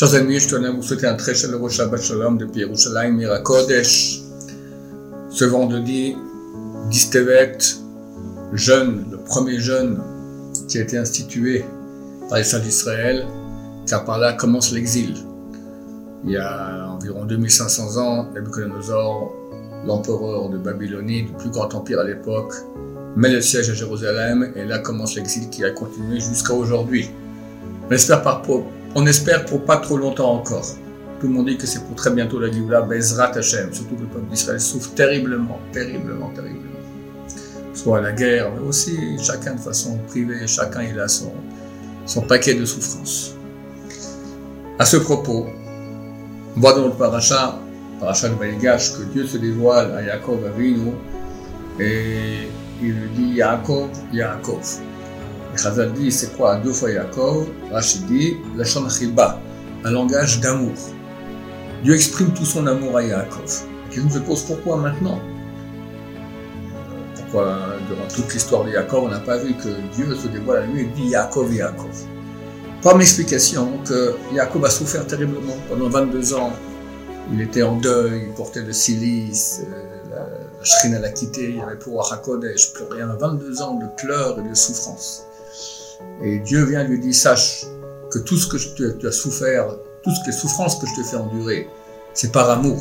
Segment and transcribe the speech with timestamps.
[0.00, 4.22] Chers amis, je tenais à vous souhaiter un très chaleureux Shabbat Shalom depuis Yerushalayim, Mirakodesh.
[5.28, 6.16] Ce vendredi,
[6.88, 7.58] Distevet,
[8.54, 10.00] jeune, le premier jeune
[10.68, 11.66] qui a été institué
[12.30, 13.26] par les saints d'Israël,
[13.86, 15.16] car par là commence l'exil.
[16.24, 18.26] Il y a environ 2500 ans,
[19.84, 22.54] l'empereur de Babylonie, le plus grand empire à l'époque,
[23.16, 27.10] met le siège à Jérusalem et là commence l'exil qui a continué jusqu'à aujourd'hui.
[27.86, 28.22] On espère,
[28.94, 30.66] on espère pour pas trop longtemps encore.
[31.20, 34.02] Tout le monde dit que c'est pour très bientôt la Géoula, Bezrat Hashem, surtout que
[34.02, 36.64] le peuple d'Israël souffre terriblement, terriblement, terriblement.
[37.74, 41.32] Soit la guerre, mais aussi chacun de façon privée, chacun il a son,
[42.06, 43.34] son paquet de souffrances.
[44.78, 45.46] À ce propos,
[46.56, 47.58] on voit dans le paracha,
[48.00, 50.92] paracha de Vaïgash, que Dieu se dévoile à Yaakov Avinu
[51.78, 52.48] et
[52.82, 54.80] il dit Yaakov, Yaakov.
[55.56, 56.56] Chazal dit c'est quoi?
[56.56, 59.40] Deux fois Yaakov Rachid dit la Chiba,
[59.84, 60.74] un langage d'amour.
[61.82, 63.62] Dieu exprime tout son amour à Yaakov.
[63.88, 65.20] La question se pose pourquoi maintenant?
[67.16, 70.66] Pourquoi durant toute l'histoire de Yaakov on n'a pas vu que Dieu se dévoile à
[70.66, 72.06] lui et dit Yaakov, Yaakov?
[72.82, 76.52] Par explication que Yaakov a souffert terriblement pendant 22 ans.
[77.32, 81.60] Il était en deuil, il portait le silice, euh, la, shrine l'a quitté, il y
[81.60, 85.26] avait pour HaKodesh, plus rien, 22 ans de pleurs et de souffrance.
[86.22, 87.64] Et Dieu vient lui dire, sache
[88.10, 88.56] que tout ce que
[88.98, 91.68] tu as souffert, toutes les souffrances que je te fais endurer,
[92.12, 92.78] c'est par amour.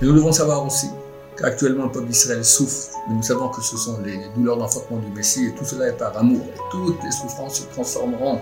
[0.00, 0.88] Et nous devons savoir aussi
[1.36, 5.10] qu'actuellement le peuple d'Israël souffre, mais nous savons que ce sont les douleurs d'enfantement du
[5.12, 6.40] Messie, et tout cela est par amour.
[6.40, 8.40] Et toutes les souffrances se transformeront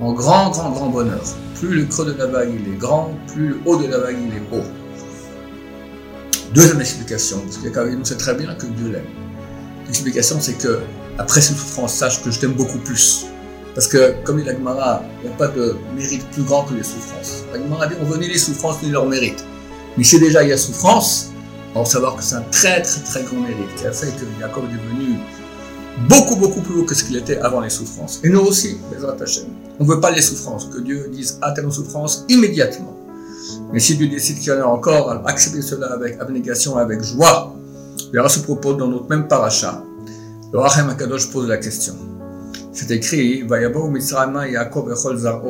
[0.00, 1.22] en grand, grand, grand bonheur.
[1.56, 4.16] Plus le creux de la vague il est grand, plus le haut de la vague
[4.20, 4.64] il est haut.
[6.54, 9.06] Deuxième explication, parce que nous sait très bien que Dieu l'aime.
[9.86, 10.80] L'explication, c'est que
[11.18, 13.26] après ces souffrances, sache que je t'aime beaucoup plus.
[13.74, 16.82] Parce que, comme dit l'Agmara, il n'y a pas de mérite plus grand que les
[16.82, 17.44] souffrances.
[17.52, 19.44] L'Agmara dit on veut ni les souffrances ni leur mérite.
[19.96, 21.30] Mais si déjà il y a souffrance,
[21.74, 24.26] on va savoir que c'est un très très très grand mérite qui a fait que
[24.40, 25.16] Jacob est devenu
[26.08, 28.20] beaucoup beaucoup plus haut que ce qu'il était avant les souffrances.
[28.24, 29.44] Et nous aussi, les Hashem.
[29.80, 32.96] On ne veut pas les souffrances, que Dieu dise à nos souffrances immédiatement.
[33.72, 37.02] Mais si Dieu décide qu'il y en a encore, alors acceptez cela avec abnégation, avec
[37.02, 37.54] joie.
[38.12, 39.82] Il y aura ce propos dans notre même paracha.
[40.52, 41.94] Le Rachem Akadosh pose la question.
[42.74, 43.96] C'est écrit, Yaakov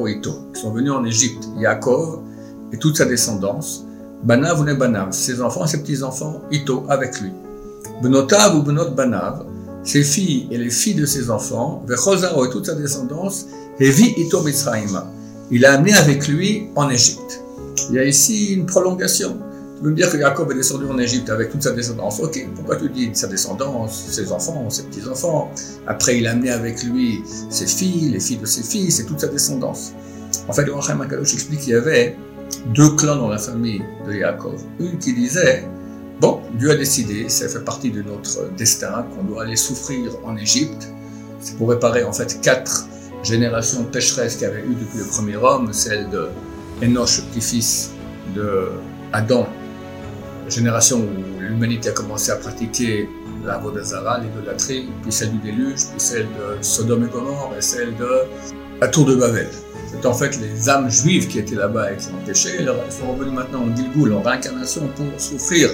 [0.07, 0.31] Ito.
[0.55, 2.21] Ils sont venus en Égypte, Yaakov
[2.73, 3.85] et toute sa descendance,
[4.23, 7.33] Banav ou Banav, ses enfants ses petits-enfants, Ito, avec lui.
[8.01, 9.45] Benotav ou Benot Banav,
[9.83, 13.47] ses filles et les filles de ses enfants, Vechozaro et toute sa descendance,
[13.81, 15.03] Hevi Ito Mitzrayim.
[15.51, 17.43] Il a amené avec lui en Égypte.
[17.91, 19.37] Il y a ici une prolongation.
[19.83, 22.89] Me dire que Jacob est descendu en Égypte avec toute sa descendance Ok, pourquoi tu
[22.89, 25.51] dis sa descendance, ses enfants, ses petits-enfants?
[25.89, 27.21] Après, il a amené avec lui
[27.51, 29.93] ses filles, les filles de ses filles, c'est toute sa descendance.
[30.47, 32.17] En fait, le Rachem Akadosh explique qu'il y avait
[32.73, 34.55] deux clans dans la famille de Jacob.
[34.79, 35.65] Une qui disait
[36.21, 40.37] Bon, Dieu a décidé, ça fait partie de notre destin, qu'on doit aller souffrir en
[40.37, 40.87] Égypte.
[41.41, 42.87] C'est pour réparer en fait quatre
[43.25, 46.29] générations pécheresses qu'il y avait eu depuis le premier homme, celle de
[46.85, 47.91] Enoch, petit-fils
[48.37, 48.69] de
[49.13, 49.49] Adam,
[50.53, 53.09] génération où l'humanité a commencé à pratiquer
[53.45, 57.97] la Vodazara, l'idolâtrie, puis celle du déluge, puis celle de Sodome et Gomorre, et celle
[57.97, 58.23] de
[58.81, 59.49] la tour de Babel.
[59.91, 63.13] C'est en fait les âmes juives qui étaient là-bas et qui ont péché, elles sont
[63.13, 65.71] revenues maintenant en Gilgoul, en réincarnation, pour souffrir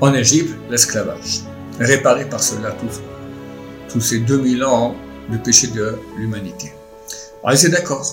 [0.00, 1.42] en Égypte l'esclavage,
[1.78, 3.00] réparé par cela tous,
[3.92, 4.94] tous ces 2000 ans
[5.30, 6.72] de péché de l'humanité.
[7.44, 8.06] Alors ils étaient d'accord,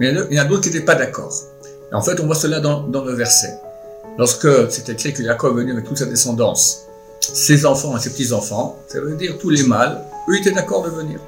[0.00, 1.32] mais il y en a d'autres qui n'étaient pas d'accord.
[1.92, 3.54] En fait, on voit cela dans le verset.
[4.18, 6.86] Lorsque c'est écrit que Jacob est venu avec toute sa descendance,
[7.20, 10.00] ses enfants et ses petits-enfants, ça veut dire tous les mâles,
[10.30, 11.20] eux étaient d'accord de venir.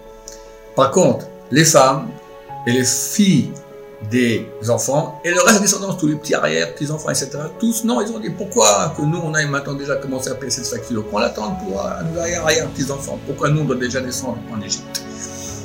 [0.75, 2.09] Par contre, les femmes
[2.67, 3.51] et les filles
[4.11, 8.01] des enfants et le reste des descendants, tous les petits arrières, petits-enfants, etc., tous, non,
[8.01, 11.09] ils ont dit pourquoi que nous, on a maintenant déjà commencé à payer cette facture,
[11.11, 15.03] qu'on l'attende pour euh, nos arrière, petits-enfants, pourquoi nous, on doit déjà descendre en Égypte?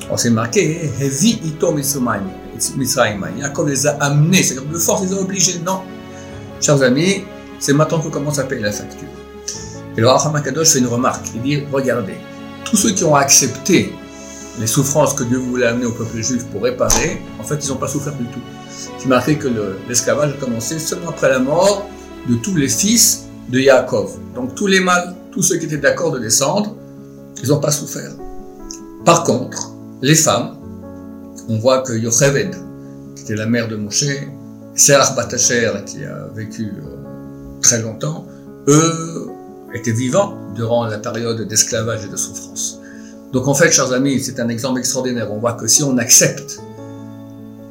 [0.10, 3.28] On s'est marqué, Hevi ito Misraïma.
[3.40, 5.82] Jacob les a amenés, c'est-à-dire de force, ils les a obligés, non,
[6.64, 7.26] Chers amis,
[7.60, 9.10] c'est maintenant qu'on commence à payer la facture.
[9.98, 11.28] Et le Raham Akadosh fait une remarque.
[11.36, 12.14] Il dit Regardez,
[12.64, 13.94] tous ceux qui ont accepté
[14.62, 17.76] les souffrances que Dieu voulait amener au peuple juif pour réparer, en fait, ils n'ont
[17.76, 18.40] pas souffert du tout.
[18.98, 19.50] C'est marqué que
[19.90, 21.86] l'esclavage a commencé seulement après la mort
[22.30, 24.12] de tous les fils de Yaakov.
[24.34, 26.78] Donc tous les mâles, tous ceux qui étaient d'accord de descendre,
[27.44, 28.12] ils n'ont pas souffert.
[29.04, 30.56] Par contre, les femmes,
[31.50, 32.56] on voit que Yocheved,
[33.18, 34.06] qui était la mère de Moshe,
[34.76, 38.26] Serach Batacher, qui a vécu euh, très longtemps,
[38.68, 39.30] eux
[39.74, 42.80] étaient vivants durant la période d'esclavage et de souffrance.
[43.32, 45.32] Donc en fait, chers amis, c'est un exemple extraordinaire.
[45.32, 46.60] On voit que si on accepte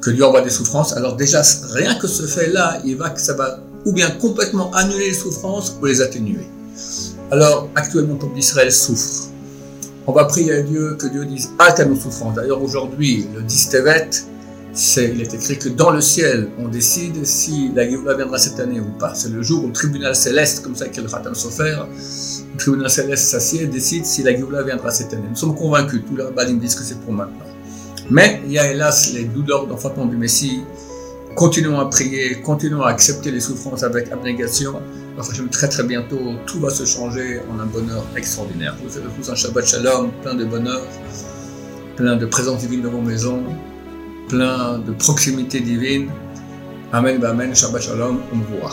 [0.00, 3.34] que Dieu envoie des souffrances, alors déjà, rien que ce fait-là, il va que ça
[3.34, 6.46] va ou bien complètement annuler les souffrances ou les atténuer.
[7.30, 9.28] Alors, actuellement, le peuple d'Israël souffre.
[10.06, 12.34] On va prier à Dieu que Dieu dise halte à nos souffrances.
[12.34, 14.10] D'ailleurs, aujourd'hui, le 10 Tevet,
[14.74, 18.80] il est écrit que dans le ciel, on décide si la Géoula viendra cette année
[18.80, 19.14] ou pas.
[19.14, 21.76] C'est le jour où le tribunal céleste, comme ça qu'elle Khatam Sofer,
[22.52, 25.26] le tribunal céleste s'assied et décide si la Géoula viendra cette année.
[25.28, 27.44] Nous sommes convaincus, tous les rabbins disent que c'est pour maintenant.
[28.10, 30.62] Mais il y a hélas les douleurs d'enfantement du Messie.
[31.34, 34.80] Continuons à prier, continuons à accepter les souffrances avec abnégation.
[35.18, 38.74] Enfin, très très bientôt, tout va se changer en un bonheur extraordinaire.
[38.78, 40.82] Je vous souhaite tous un Shabbat Shalom, plein de bonheur,
[41.96, 43.42] plein de présence divine dans vos maisons
[44.32, 46.08] plein de proximité divine.
[46.92, 48.72] Amen, Amen, Shabbat Shalom, revoir.